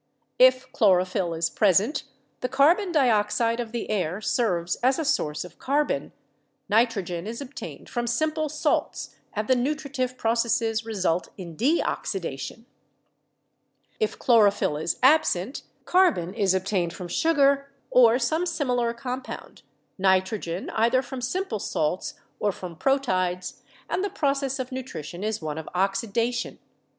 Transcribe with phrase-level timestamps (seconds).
[0.39, 2.05] If chlorophyll is present,
[2.39, 6.11] the carbon dioxide of the air serves as a source of carbon,
[6.67, 12.65] nitrogen is obtained from simple salts and the nutritive processes result in deoxidation;
[13.99, 19.61] if chlorophyll is absent, carbon is obtained from sugar or some similar compound,
[19.99, 25.59] nitrogen either from simple salts or from proteids, and the process of nutrition is one
[25.59, 26.57] of oxidation.